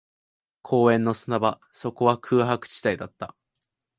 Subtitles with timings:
[0.63, 3.35] 公園の砂場、そこは空白地帯だった